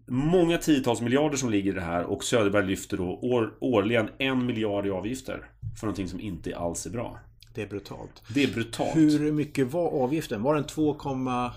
[0.06, 4.46] många tiotals miljarder som ligger i det här och Söderberg lyfter då år, årligen en
[4.46, 5.44] miljard i avgifter
[5.80, 7.18] för någonting som inte alls är bra.
[7.54, 8.22] det är brutalt.
[8.34, 8.96] Det är brutalt.
[8.96, 10.42] Hur mycket var avgiften?
[10.42, 11.50] Var den 2,2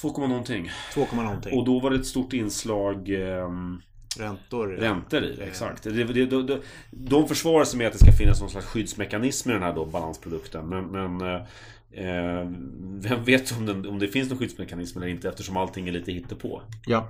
[0.00, 0.70] 2, någonting.
[1.12, 1.58] någonting?
[1.58, 3.82] Och då var det ett stort inslag ehm,
[4.18, 4.66] Räntor?
[4.68, 5.40] räntor i.
[5.40, 5.82] Exakt.
[5.82, 9.50] Det, det, det, de, de försvarar sig med att det ska finnas någon slags skyddsmekanism
[9.50, 10.68] i den här då balansprodukten.
[10.68, 11.42] Men, men
[11.96, 15.92] eh, vem vet om, den, om det finns någon skyddsmekanism eller inte eftersom allting är
[15.92, 16.62] lite hittepå.
[16.86, 17.08] Ja.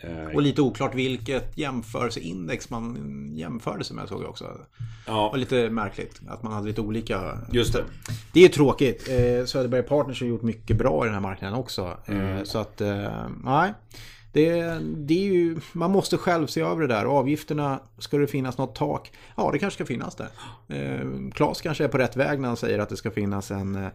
[0.00, 2.96] Eh, Och lite oklart vilket jämförelseindex man
[3.34, 4.60] jämförde sig med såg jag också.
[5.06, 7.38] Ja, lite märkligt att man hade lite olika.
[7.52, 7.84] just det.
[8.32, 9.08] Det är tråkigt.
[9.08, 11.96] Eh, Söderberg Partners har gjort mycket bra i den här marknaden också.
[12.06, 12.82] Eh, så att,
[13.44, 13.72] nej.
[14.32, 17.04] Det, det är ju, man måste själv se över det där.
[17.04, 19.12] Avgifterna, ska det finnas något tak?
[19.36, 20.28] Ja, det kanske ska finnas det.
[20.68, 23.74] Eh, Claes kanske är på rätt väg när han säger att det ska finnas en,
[23.74, 23.90] eh,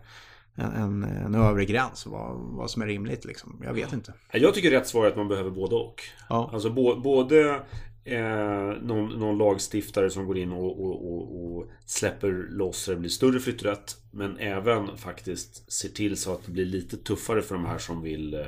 [0.55, 2.05] en, en, övre gräns.
[2.05, 3.61] Vad, vad som är rimligt liksom.
[3.63, 4.13] Jag vet inte.
[4.31, 6.01] Jag tycker rätt svar är att man behöver både och.
[6.29, 6.49] Ja.
[6.53, 7.59] Alltså bo, både
[8.03, 12.97] eh, någon, någon lagstiftare som går in och, och, och, och släpper loss så det
[12.97, 13.97] blir större flytträtt.
[14.11, 18.01] Men även faktiskt ser till så att det blir lite tuffare för de här som
[18.01, 18.45] vill eh,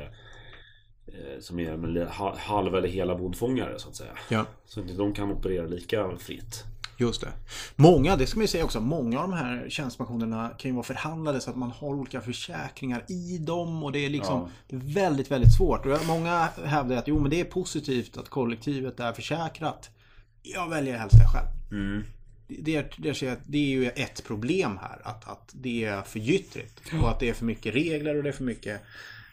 [1.39, 4.11] som är ha- halv eller hela bondfångare så att säga.
[4.29, 4.45] Ja.
[4.65, 6.63] Så att de kan operera lika fritt.
[6.97, 7.31] Just det.
[7.75, 10.83] Många, det ska man ju säga också, många av de här tjänstepensionerna kan ju vara
[10.83, 14.77] förhandlade så att man har olika försäkringar i dem och det är liksom Ja.
[14.77, 15.85] väldigt, väldigt svårt.
[15.85, 19.89] Och många hävdar att jo men det är positivt att kollektivet är försäkrat.
[20.43, 21.81] Jag väljer helst det själv.
[21.81, 22.03] Mm.
[22.47, 25.01] Det, det, det är ju ett problem här.
[25.03, 26.81] Att, att det är för gyttrigt.
[27.01, 28.81] Och att det är för mycket regler och det är för mycket...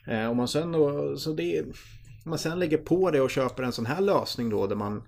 [0.06, 3.62] Eh, om man sen då, så det, om man sen lägger på det och köper
[3.62, 5.02] en sån här lösning då där man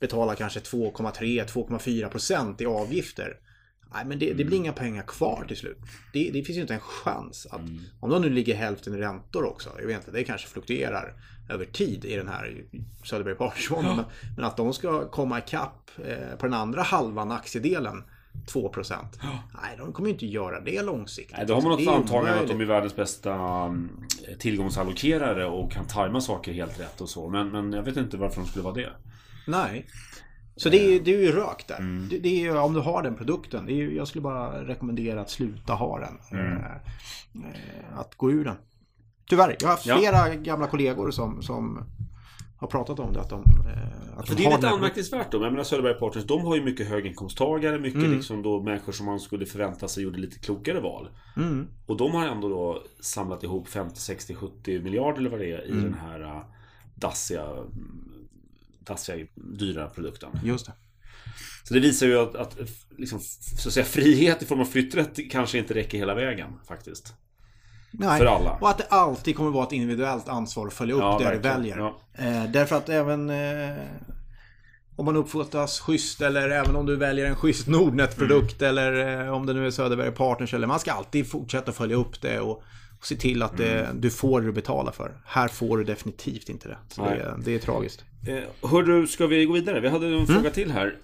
[0.00, 3.36] betalar kanske 2,3-2,4% i avgifter.
[3.94, 5.78] Nej, men det, det blir inga pengar kvar till slut.
[6.12, 7.60] Det, det finns ju inte en chans att...
[8.00, 9.70] Om de nu ligger hälften i räntor också.
[9.78, 11.14] Jag vet inte, det kanske fluktuerar
[11.48, 12.64] över tid i den här
[13.04, 13.96] Söderberg Partnersfonden.
[13.96, 14.04] Men,
[14.36, 18.04] men att de ska komma ikapp eh, på den andra halvan, aktiedelen,
[18.46, 18.72] 2
[19.62, 21.36] Nej, de kommer ju inte göra det långsiktigt.
[21.36, 23.90] Nej, då har man något antagande att de är världens bästa mm,
[24.38, 27.28] tillgångsallokerare och kan tajma saker helt rätt och så.
[27.28, 28.90] Men, men jag vet inte varför de skulle vara det.
[29.46, 29.86] Nej.
[30.56, 31.78] Så det är, det är ju rök där.
[31.78, 32.08] Mm.
[32.08, 33.66] Det, det är, ju- om du har den produkten.
[33.66, 36.40] Det är, jag skulle bara rekommendera att sluta ha den.
[36.40, 36.56] Mm.
[36.56, 36.62] Eh,
[37.34, 38.56] eh, att gå ur den.
[39.28, 39.96] Tyvärr, jag har haft Ja.
[39.98, 41.84] flera gamla kollegor som, som
[42.62, 43.20] har pratat om det.
[43.20, 45.42] Att de, eh, att de det är lite anmärkningsvärt då.
[45.42, 47.78] Jag menar Söderberg Partners, de har ju mycket höginkomsttagare.
[47.78, 48.12] Mycket Mm.
[48.16, 51.08] liksom då människor som man skulle förvänta sig gjorde lite klokare val.
[51.36, 51.66] Mm.
[51.86, 55.62] Och de har ändå då samlat ihop 50, 60, 70 miljarder eller vad det är
[55.66, 55.82] i Mm.
[55.84, 56.42] den här uh,
[56.94, 57.48] dassiga,
[58.78, 60.30] dassiga, dyra produkten.
[60.44, 60.72] Just det.
[61.64, 62.58] Så det visar ju att, att
[62.98, 63.20] liksom,
[63.58, 67.14] så att säga, frihet i form av flytträtt kanske inte räcker hela vägen faktiskt.
[67.92, 68.18] Nej.
[68.18, 68.50] För alla.
[68.60, 71.30] Och att det alltid kommer vara ett individuellt ansvar att följa upp Ja, det du
[71.30, 71.56] verkligen.
[71.56, 71.78] väljer.
[71.78, 71.96] Ja.
[72.14, 73.76] Eh, därför att även eh,
[74.96, 78.70] om man uppfattas schysst eller även om du väljer en schysst Nordnet-produkt Mm.
[78.78, 82.20] eller eh, om det nu är Söderberg Partners eller man ska alltid fortsätta följa upp
[82.22, 82.50] det och,
[83.00, 84.00] och se till att det, Mm.
[84.00, 85.12] du får det du betalar för.
[85.26, 86.76] Här får du definitivt inte det.
[86.88, 88.04] Så det, det är tragiskt.
[88.28, 89.80] Eh, hör du, ska vi gå vidare?
[89.80, 90.94] Vi hade en fråga till här.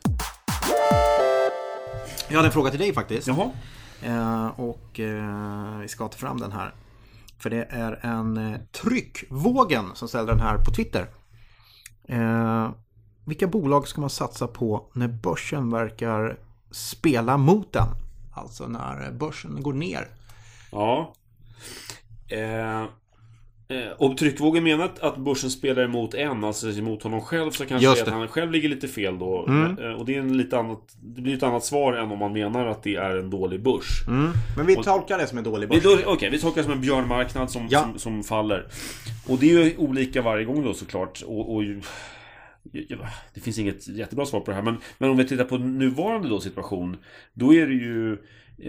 [2.29, 3.27] Jag hade en fråga till dig faktiskt.
[3.29, 3.51] Jaha.
[4.03, 6.75] Eh, och eh, vi ska ta fram den här.
[7.39, 11.07] För det är en eh, Tryckvågen som ställer den här på Twitter.
[13.25, 16.39] Vilka bolag ska man satsa på när börsen verkar
[16.71, 17.89] spela mot den?
[18.35, 20.09] Alltså när börsen går ner.
[20.73, 21.15] Ja.
[22.29, 22.85] Eh,
[23.69, 27.95] eh, och tryckvågen menar att- börsen spelar emot en, alltså emot honom själv, så kanske
[27.95, 29.47] det att han själv ligger lite fel då.
[29.49, 29.79] Mm.
[29.79, 32.33] Eh, och det är en lite annat, det blir ett annat svar än om man
[32.33, 34.03] menar att det är en dålig börs.
[34.57, 35.85] Men vi tolkar det som en dålig börs.
[36.07, 37.81] okej, vi tolkar det som en björnmarknad som, Ja.
[37.83, 38.67] som, som faller.
[39.29, 41.23] Och det är ju olika varje gång då såklart.
[41.27, 41.63] Och, och,
[43.35, 44.63] det finns inget jättebra svar på det här.
[44.63, 46.97] Men, men om vi tittar på nuvarande då situation.
[47.35, 48.19] Då är det ju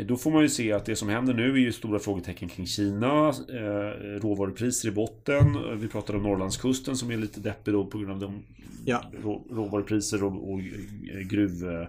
[0.06, 2.66] då får man ju se att det som händer nu är ju stora frågetecken kring
[2.66, 5.58] Kina, eh, råvarupriser i botten.
[5.80, 8.44] Vi pratar om Norrlandskusten som är lite deppig då på grund av de
[8.86, 9.04] Ja.
[9.24, 11.70] rå, råvarupriser och, och eh, gruv...
[11.70, 11.88] Eh,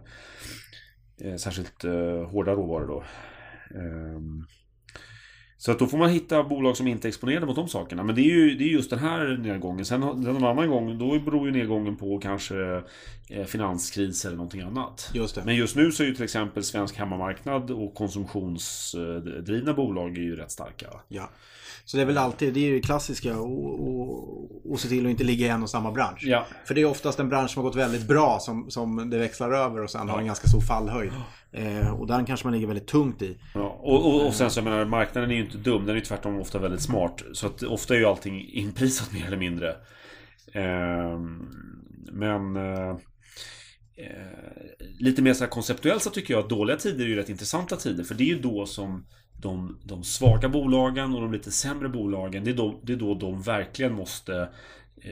[1.29, 3.05] eh, särskilt eh, hårda råvaror då.
[5.61, 8.03] Så att då får man hitta bolag som inte är exponerade mot de sakerna.
[8.03, 9.85] Men det är ju det är just den här nedgången.
[9.85, 12.83] Sen den annan gång, då beror ju nedgången på kanske
[13.29, 15.11] eh, finanskris eller någonting annat.
[15.15, 15.45] Just det.
[15.45, 20.37] Men just nu så är ju till exempel svensk hemmamarknad och konsumtionsdrivna bolag är ju
[20.37, 20.87] rätt starka.
[21.09, 21.31] Ja.
[21.85, 25.07] Så det är väl alltid, det är ju det klassiska och, och, och se till
[25.07, 26.23] att inte ligga i en och samma bransch.
[26.23, 26.47] Ja.
[26.65, 29.51] För det är oftast en bransch som har gått väldigt bra som, som det växlar
[29.51, 31.13] över och sen har en ganska stor fallhöjd.
[31.53, 33.39] Eh, och den kanske man ligger väldigt tungt i.
[33.55, 36.01] Ja, och, och, och sen så jag menar, marknaden är ju inte dum, den är
[36.01, 37.23] ju tvärtom ofta väldigt smart.
[37.33, 39.77] Så att ofta är ju allting inprisat mer eller mindre.
[40.53, 41.49] Ehm,
[42.13, 42.91] men eh,
[43.97, 47.29] eh, lite mer så här konceptuellt så tycker jag att dåliga tider är ju rätt
[47.29, 48.05] intressanta tider.
[48.05, 49.07] För det är ju då som
[49.43, 53.15] de, de svaga bolagen och de lite sämre bolagen, det är då, det är då
[53.15, 54.49] de verkligen måste eh,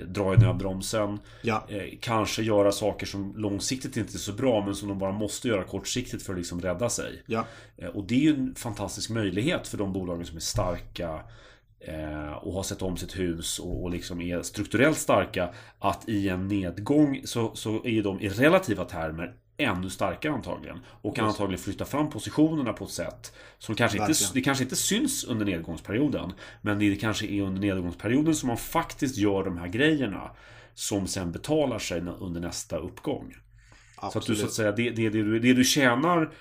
[0.06, 1.18] dra i nödbromsen.
[1.42, 1.66] Ja.
[1.68, 5.48] Eh, kanske göra saker som långsiktigt inte är så bra men som de bara måste
[5.48, 7.22] göra kortsiktigt för att liksom rädda sig.
[7.26, 7.44] Ja.
[7.76, 11.20] Eh, Och det är ju en fantastisk möjlighet för de bolagen som är starka
[11.80, 16.48] eh, och har sett om sitt hus och, liksom är strukturellt starka att i en
[16.48, 20.80] nedgång så, så är de i relativa termer ännu starkare antagligen.
[21.02, 24.76] Och kan antagligen flytta fram positionerna på ett sätt som kanske inte, det kanske inte
[24.76, 26.32] syns under nedgångsperioden.
[26.62, 30.30] Men det kanske är under nedgångsperioden som man faktiskt gör de här grejerna
[30.74, 33.34] som sen betalar sig under nästa uppgång.
[34.00, 34.40] Så att du Absolut.
[34.40, 36.32] så att säga, det, det, det, du, det du tjänar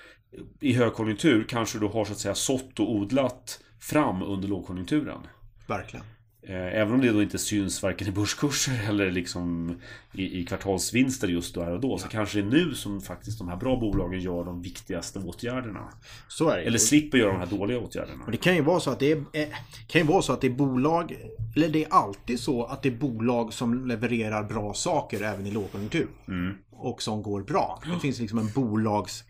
[0.59, 5.27] i högkonjunktur kanske du har så att säga sått och odlat fram under lågkonjunkturen.
[5.67, 6.05] Verkligen.
[6.49, 9.75] Eh, Även om det då inte syns varken i börskurser eller liksom
[10.13, 11.97] i, i kvartalsvinster just då här och då.
[11.97, 15.87] Så kanske det är nu som faktiskt de här bra bolagen gör de viktigaste åtgärderna.
[16.27, 16.63] Så är det.
[16.63, 18.23] Eller slipper göra de här dåliga åtgärderna.
[18.25, 19.47] Och det kan ju vara så att det är, eh,
[19.87, 21.17] kan ju vara så att det är bolag,
[21.55, 25.51] eller det är alltid så att det är bolag som levererar bra saker även i
[25.51, 26.07] lågkonjunktur.
[26.27, 26.53] Mm.
[26.71, 27.81] Och som går bra.
[27.93, 29.23] Det finns liksom en bolags,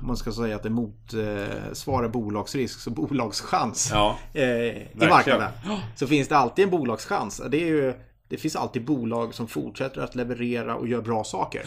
[0.00, 5.50] man ska säga att det motsvarar bolagsrisk, så bolagschans Ja, eh, i marknaden.
[5.96, 7.42] Så finns det alltid en bolagschans.
[7.50, 7.94] Det, är ju,
[8.28, 11.64] det finns alltid bolag som fortsätter att leverera och gör bra saker.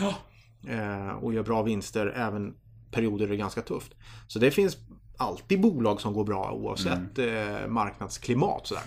[0.68, 2.54] Eh, och gör bra vinster även
[2.92, 3.94] perioder det är ganska tufft.
[4.28, 4.78] Så det finns
[5.18, 8.68] alltid bolag som går bra oavsett eh, marknadsklimat.
[8.68, 8.84] Sådär.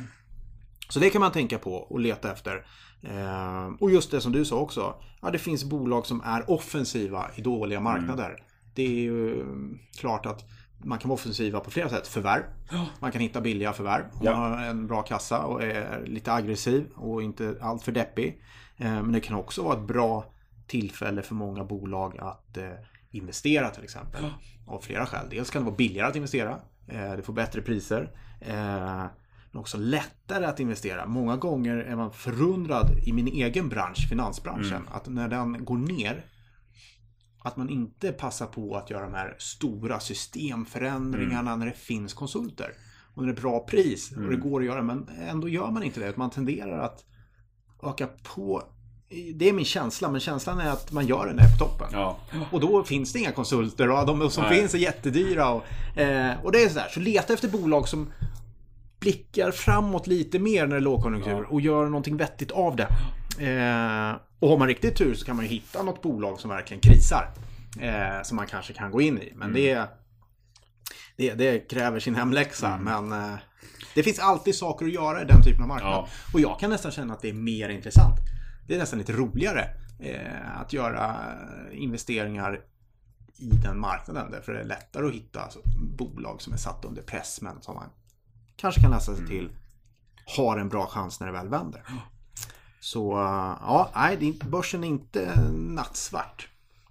[0.89, 2.67] Så det kan man tänka på och leta efter.
[3.03, 4.95] Eh, och just det som du sa också.
[5.23, 8.29] Ja, det finns bolag som är offensiva i dåliga marknader.
[8.31, 8.43] Det
[8.81, 9.45] det är ju
[9.99, 10.45] klart att
[10.85, 12.07] man kan vara offensiva på flera sätt.
[12.07, 12.43] Förvärv.
[13.01, 14.05] Man kan hitta billiga förvärv.
[14.13, 14.37] Om Ja.
[14.41, 18.43] man har en bra kassa och är lite aggressiv och inte alltför deppig.
[18.77, 20.25] Eh, Men det kan också vara ett bra
[20.67, 22.69] tillfälle för många bolag att eh,
[23.11, 24.25] investera till exempel.
[24.67, 25.27] Av flera skäl.
[25.31, 26.61] Dels kan det vara billigare att investera.
[26.89, 28.11] Eh, Du får bättre priser.
[29.53, 31.07] Men också lättare att investera.
[31.07, 36.25] Många gånger är man förundrad i min egen bransch, finansbranschen, att när den går ner
[37.43, 42.73] att man inte passar på att göra de här stora systemförändringarna när det finns konsulter.
[43.15, 44.83] Och när det är bra pris och det går att göra.
[44.83, 46.17] Men ändå gör man inte det.
[46.17, 47.05] Man tenderar att
[47.83, 48.63] öka på.
[49.35, 51.65] Det är min känsla, men känslan är att man gör det när det är på
[51.65, 51.89] toppen.
[51.93, 52.19] Ja.
[52.53, 54.59] Och då finns det inga konsulter och de som Nej.
[54.59, 55.51] finns är jättedyra.
[55.51, 56.89] Och, eh, och det är sådär.
[56.91, 58.13] Så leta efter bolag som
[59.01, 62.89] blickar framåt lite mer när det är lågkonjunktur och gör någonting vettigt av det.
[63.39, 66.81] Eh, och har man riktigt tur så kan man ju hitta något bolag som verkligen
[66.81, 67.35] krisar.
[67.79, 69.33] Eh, som man kanske kan gå in i.
[69.37, 69.89] Men det,
[71.17, 72.79] det, det kräver sin hemläxa.
[72.79, 73.39] Men eh,
[73.95, 75.93] det finns alltid saker att göra i den typen av marknad.
[75.93, 76.09] Ja.
[76.33, 78.17] Och jag kan nästan känna att det är mer intressant.
[78.67, 81.17] Det är nästan lite roligare eh, att göra
[81.73, 82.61] investeringar
[83.37, 84.31] i den marknaden.
[84.31, 85.59] Därför är det lättare att hitta alltså,
[85.99, 87.89] bolag som är satta under press men som man
[88.57, 89.51] kanske kan läsa sig till
[90.37, 91.83] har en bra chans när det väl vänder.
[92.81, 96.49] Så eh, ja, nej, börsen är inte nattsvart.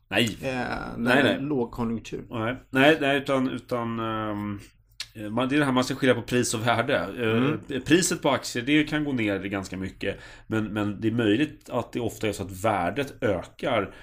[0.08, 0.38] Nej.
[0.42, 1.38] Eh, när Nej, nej.
[1.40, 2.26] lågkonjunktur.
[2.30, 3.50] Nej, nej, nej utan...
[3.50, 3.96] utan
[5.30, 6.96] man, det är det här man ska skilja på pris och värde.
[7.70, 10.18] Eh, Priset på aktier, det kan gå ner ganska mycket.
[10.48, 13.94] Men, men det är möjligt att det ofta är så att värdet ökar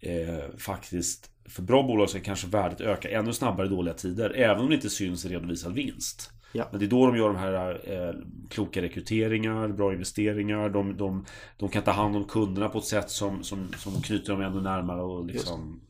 [0.00, 1.30] eh, faktiskt.
[1.48, 4.30] För bra bolag så kan kanske värdet öka ännu snabbare i dåliga tider.
[4.36, 6.30] Även om det inte syns i redovisad vinst.
[6.52, 6.68] Ja.
[6.70, 8.14] Men det är då de gör de här eh,
[8.48, 10.68] kloka rekryteringar, bra investeringar.
[10.68, 11.24] De, de,
[11.56, 14.60] de kan ta hand om kunderna på ett sätt som, som, som knyter dem ännu
[14.60, 15.80] närmare och liksom...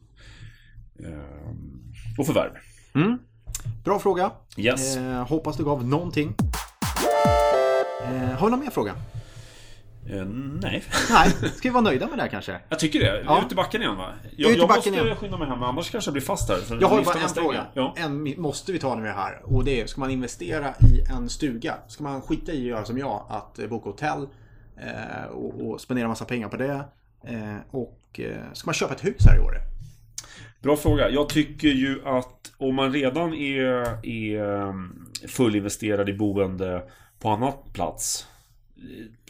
[0.99, 2.53] Eh, och förvärv.
[2.95, 3.19] Mm.
[3.85, 4.31] Bra fråga.
[4.57, 4.97] Yes.
[4.97, 6.35] Eh, hoppas du gav någonting.
[8.03, 8.95] Eh, har du någon mer fråga?
[10.11, 10.25] Eh,
[10.63, 10.83] nej.
[11.11, 12.61] Nej, ska vi vara nöjda med det här kanske?
[12.69, 13.23] Jag tycker det.
[13.27, 13.43] Ja.
[13.47, 14.13] Ut i backen igen va?
[14.37, 15.17] Jag, Ut i jag backen måste igen.
[15.17, 16.79] skynda mig hem, annars kanske jag blir fast här.
[16.81, 17.67] Jag har bara en fråga.
[17.75, 17.95] Ja.
[17.97, 19.41] En måste vi ta när vi är här.
[19.45, 21.75] Och det är, ska man investera i en stuga?
[21.89, 23.27] Ska man skita i att göra som jag?
[23.29, 24.29] Att eh, boka hotell
[24.77, 26.85] eh, och, och spendera massa pengar på det?
[27.25, 29.55] Eh, och eh, ska man köpa ett hus här i år?
[30.63, 31.11] Bra fråga.
[31.11, 36.83] Jag tycker ju att om man redan är, är um, fullinvesterad i boende
[37.19, 38.27] på annat plats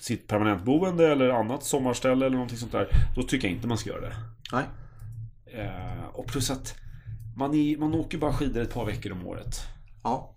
[0.00, 2.88] sitt permanentboende eller annat sommarställe eller någonting sånt där.
[3.16, 4.14] Då tycker jag inte man ska göra det.
[4.52, 4.64] Nej.
[5.46, 6.74] Eh, och plus att
[7.36, 9.60] man, är, man åker bara skidor ett par veckor om året.
[10.02, 10.34] Ja.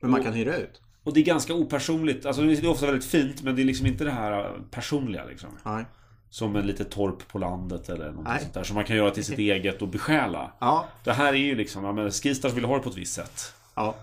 [0.00, 0.80] Men man kan hyra ut?
[1.04, 2.26] Och det är ganska opersonligt.
[2.26, 5.50] Alltså det är ofta väldigt fint men det är liksom inte det här personliga liksom.
[5.62, 5.84] Nej.
[6.30, 8.62] Som en litet torp på landet eller något sånt där.
[8.62, 10.52] Som man kan göra till sitt eget och besjäla.
[10.58, 10.86] Ja.
[11.04, 13.54] Det här är ju liksom, ja men Skistars vill ha det på ett visst sätt.
[13.74, 13.94] Ja.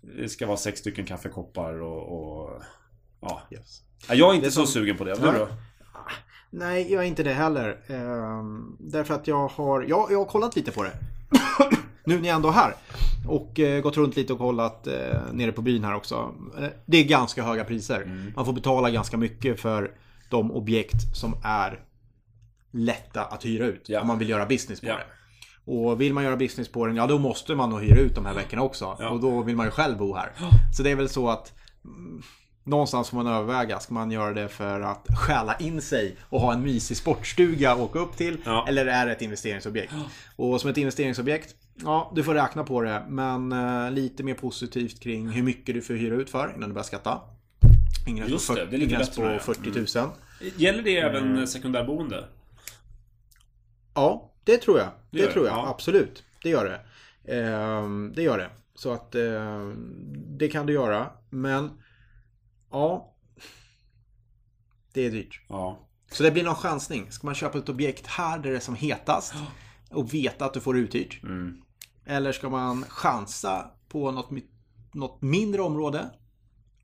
[0.00, 2.18] Det ska vara sex stycken kaffekoppar och...
[2.18, 2.62] och
[3.22, 3.42] ja.
[3.50, 3.82] Yes.
[4.08, 5.14] Ja, Jag är inte så som- sugen på det.
[5.14, 5.48] Du då?
[6.50, 7.78] Nej, jag är inte det heller.
[7.86, 10.92] Ehm, därför att jag har, ja, jag har kollat lite på det.
[12.04, 12.74] nu när jag ändå är här.
[13.28, 14.94] Och eh, gått runt lite och kollat eh,
[15.32, 16.34] nere på byn här också.
[16.60, 18.32] Eh, Det är ganska höga priser.
[18.36, 19.90] Man får betala ganska mycket för
[20.30, 21.80] de objekt som är
[22.70, 23.88] lätta att hyra ut.
[23.88, 24.00] Ja.
[24.00, 24.96] Om man vill göra business på Ja.
[24.96, 25.04] det.
[25.72, 28.26] Och vill man göra business på den, ja då måste man nog hyra ut de
[28.26, 28.96] här veckorna också.
[29.00, 29.08] Ja.
[29.08, 30.32] Och då vill man ju själv bo här.
[30.76, 31.52] Så det är väl så att
[31.84, 32.22] mm,
[32.64, 36.52] Någonstans får man överväga, ska man göra det för att stjäla in sig och ha
[36.52, 38.38] en mysig sportstuga att åka upp till?
[38.44, 38.64] Ja.
[38.68, 39.92] Eller är det ett investeringsobjekt?
[40.36, 43.02] Och som ett investeringsobjekt, ja du får räkna på det.
[43.08, 46.74] Men eh, lite mer positivt kring hur mycket du får hyra ut för innan du
[46.74, 47.20] börjar skatta.
[48.06, 49.84] Ingen Just på, det, det är lite gräns bättre på med det.
[49.84, 50.10] 40 000.
[50.56, 51.16] Gäller det Mm.
[51.16, 52.24] även sekundärboende?
[53.94, 54.88] Ja, det tror jag.
[55.10, 55.68] Det, det, tror jag, ja.
[55.68, 56.24] absolut.
[56.42, 56.80] Det gör det.
[57.34, 58.48] Ehm, det gör det.
[58.74, 59.76] Så att ehm,
[60.38, 61.06] det kan du göra.
[61.30, 61.70] Men
[62.72, 63.14] ja,
[64.92, 65.40] det är dyrt.
[65.48, 65.78] Ja.
[66.10, 67.12] Så det blir någon chansning.
[67.12, 69.34] Ska man köpa ett objekt här där det är som hetast
[69.90, 71.22] och veta att du får det uthyrt?
[71.22, 71.62] Mm.
[72.06, 74.30] Eller ska man chansa på något,
[74.92, 76.10] något mindre område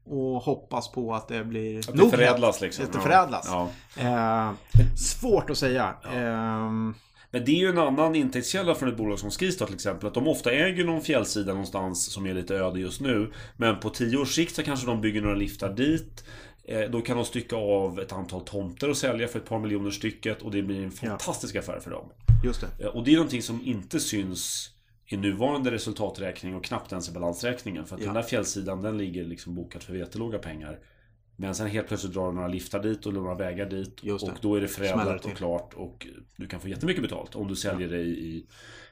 [0.04, 2.84] och hoppas på att det blir Att det nog förädlas liksom.
[2.84, 3.48] Att det förädlas.
[3.50, 3.68] Ja.
[3.96, 4.52] Eh,
[4.96, 5.94] svårt att säga.
[6.12, 6.94] Ehm,
[7.30, 10.06] Men det är ju en annan intäktskälla från ett bolag som Skistar till exempel.
[10.08, 13.32] Att de ofta äger någon fjällsida någonstans som är lite öde just nu.
[13.56, 16.24] Men på tio års sikt så kanske de bygger några liftar dit.
[16.64, 19.90] Eh, Då kan de stycka av ett antal tomter och sälja för ett par miljoner
[19.90, 20.42] stycket.
[20.42, 22.08] Och det blir en fantastisk affär för dem.
[22.44, 22.84] just det.
[22.84, 24.70] Eh, Och det är någonting som inte syns
[25.06, 27.86] i nuvarande resultaträkning och knappt ens i balansräkningen.
[27.86, 28.06] För att Ja.
[28.06, 30.78] den där fjällsidan den ligger liksom bokad för jättelåga pengar.
[31.40, 34.00] Men sen helt plötsligt drar några liftar dit och några vägar dit.
[34.22, 35.74] Och då är det förädlat och klart.
[35.74, 38.46] Och du kan få jättemycket betalt om du säljer det i,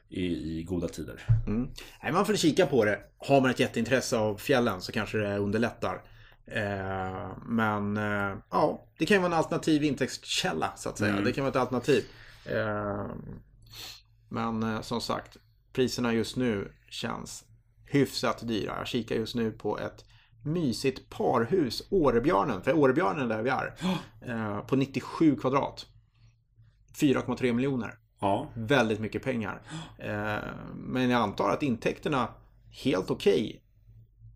[0.09, 1.25] i, i goda tider.
[1.47, 1.69] Mm.
[2.03, 2.99] Nej, man får kika på det.
[3.17, 6.01] Har man ett jätteintresse av fjällen så kanske det underlättar.
[6.45, 11.11] Eh, men eh, ja, det kan ju vara en alternativ intäktskälla så att säga.
[11.11, 11.23] Mm.
[11.23, 12.05] Det kan vara ett alternativ.
[12.45, 13.05] Eh,
[14.29, 15.37] men eh, som sagt,
[15.73, 17.43] priserna just nu känns
[17.85, 18.75] hyfsat dyra.
[18.77, 20.05] Jag kikar just nu på ett
[20.47, 23.73] mysigt parhus, Årebjörnen, för Årebjörnen är där vi är.
[24.21, 25.85] Eh, på 97 kvadrat.
[26.99, 29.61] 4,3 miljoner Ja, väldigt mycket pengar.
[29.97, 30.37] Eh,
[30.75, 32.27] men jag antar att intäkterna
[32.83, 33.61] helt okej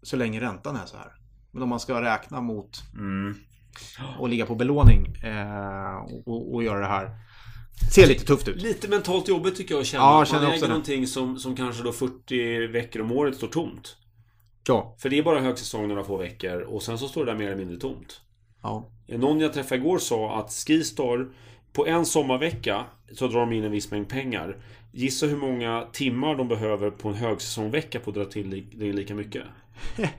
[0.02, 1.12] så länge räntan är så här.
[1.52, 3.36] Men om man ska räkna mot mm.
[4.19, 5.95] och ligga på belåning eh,
[6.26, 7.10] och, och göra det här.
[7.93, 8.62] Ser lite tufft ut.
[8.62, 10.04] Lite mentalt jobbigt tycker jag att känna.
[10.04, 13.47] Ja, jag känner man äger någonting som, som kanske då 40 veckor om året står
[13.47, 13.95] tomt.
[14.67, 14.95] Ja.
[14.97, 17.45] För det är bara högsäsong några få veckor och sen så står det där mer
[17.47, 18.21] eller mindre tomt.
[18.62, 18.89] ja.
[19.08, 21.28] Någon jag träffade igår sa att Skistar
[21.74, 24.58] på en sommarvecka så drar de in en viss mängd pengar.
[24.91, 29.15] Gissa hur många timmar de behöver på en högsäsongvecka på att dra till det lika
[29.15, 29.43] mycket.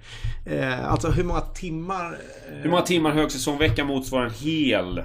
[0.47, 2.19] Eh, alltså hur många timmar?
[2.49, 5.03] Eh, Hur många timmar högsäsongvecka motsvarar en hel...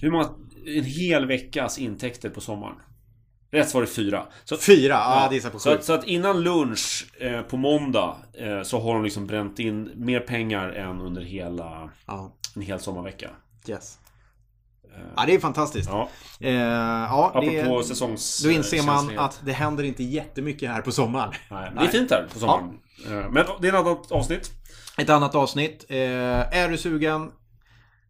[0.00, 0.28] Hur många...
[0.66, 2.74] En hel veckas intäkter på sommaren.
[3.52, 4.26] Rätt svar är fyra.
[4.44, 4.88] Så, Fyra?
[4.94, 5.74] Ja, det gissar på så, sju.
[5.76, 9.90] att, så att innan lunch eh, på måndag eh, så har de liksom bränt in
[9.94, 13.30] mer pengar än under hela Ja, en hel sommarvecka.
[13.68, 13.96] yes.
[15.16, 15.88] Ja, det är fantastiskt.
[15.92, 16.08] Ja,
[16.40, 18.42] Eh, ja, det, apropå säsongs...
[18.44, 21.32] då inser man att det händer inte jättemycket här på sommaren.
[21.50, 22.78] Nej, det är fint här på sommaren.
[23.06, 24.50] Eh, Men det är ett annat avsnitt.
[24.98, 25.84] Ett annat avsnitt.
[25.88, 25.98] Eh,
[26.58, 27.30] är du sugen?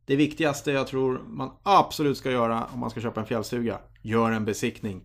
[0.07, 3.79] Det viktigaste jag tror man absolut ska göra om man ska köpa en fjällstuga.
[4.03, 5.03] Gör en besiktning.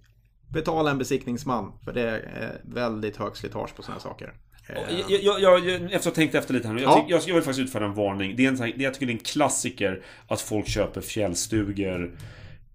[0.55, 1.71] Betala en besiktningsman.
[1.83, 4.33] För det är väldigt högt slitage på sådana saker.
[4.69, 4.75] Eh,
[5.09, 6.81] Jag, jag, jag, efter att ha tänkt efter lite här nu.
[6.81, 7.05] Jag, Ja.
[7.09, 8.35] jag, jag vill faktiskt utfärda en varning.
[8.35, 12.17] Det är en, det, jag tycker det är en klassiker att folk köper fjällstugor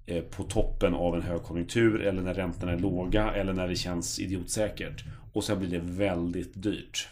[0.07, 4.19] eh, på toppen av en högkonjunktur eller när räntorna är låga eller när det känns
[4.19, 5.05] idiotsäkert.
[5.33, 7.09] Och sen blir det väldigt dyrt.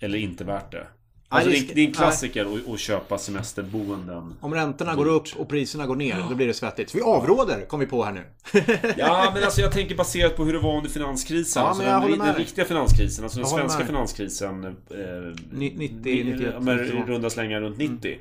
[0.00, 0.86] Eller inte värt det.
[1.32, 4.34] Alltså det det, är, en klassiker att, att köpa semesterboenden.
[4.40, 6.90] om räntorna går upp och priserna går ner, då blir det svettigt.
[6.90, 8.24] Så vi avråder, kom vi på här nu.
[8.96, 11.62] Ja, men alltså jag tänker baserat på hur det var under finanskrisen.
[11.62, 14.64] Ja, alltså den, med den riktiga finanskrisen, alltså den svenska med finanskrisen.
[14.64, 14.72] Eh,
[15.52, 16.98] Ni- 90, i- 91, ja, men 92.
[16.98, 18.18] i runda slängar runt 90.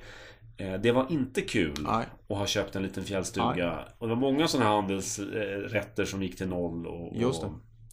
[0.58, 2.06] Eh, Det var inte kul Nej.
[2.30, 3.80] att ha köpt en liten fjällstuga.
[3.98, 6.88] Och det var många sådana här handelsrätter som gick till noll.
[6.88, 7.48] Och, Just det.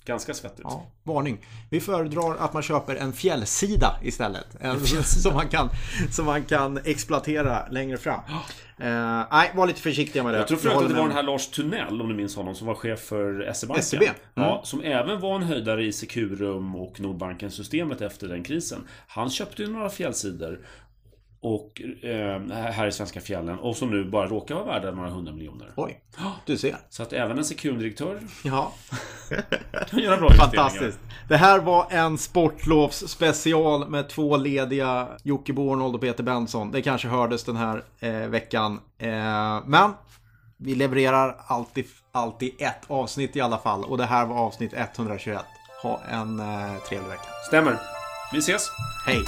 [0.06, 0.60] Ganska svettigt.
[0.64, 1.38] Ja, varning.
[1.70, 4.46] Vi föredrar att man köper en fjällsida istället.
[4.60, 5.68] En, som, man kan,
[6.10, 8.20] som man kan exploatera längre fram.
[8.78, 10.38] Eh, nej, var lite försiktiga med det.
[10.38, 12.66] Jag tror förut att det var den här Lars Tunnell, om du minns honom, som
[12.66, 13.84] var chef för SE-banken.
[13.84, 14.02] SEB?
[14.02, 14.14] Mm.
[14.34, 18.88] Ja, som även var en höjdare i Securum och Nordbanken-systemet efter den krisen.
[19.08, 20.60] Han köpte ju några fjällsidor
[21.40, 25.32] och, eh, här i svenska fjällen och som nu bara råkar vara värda några hundra
[25.32, 25.68] miljoner.
[25.76, 26.00] Oj,
[26.46, 26.76] du ser.
[26.88, 28.72] Så att även en Securum-direktör Ja,
[29.90, 30.98] kan göra bra fantastiskt.
[31.28, 36.70] Det här var en sportlovs special med två lediga Jocke Bornold och Peter Benson.
[36.70, 38.80] Det kanske hördes den här eh, veckan.
[38.98, 39.08] Eh,
[39.66, 39.92] men
[40.58, 43.84] vi levererar alltid, alltid ett avsnitt i alla fall.
[43.84, 45.40] Och det här var avsnitt 121.
[45.82, 47.28] Ha en eh, trevlig vecka.
[47.48, 47.78] Stämmer.
[48.32, 48.70] Vi ses!
[49.06, 49.24] Hej!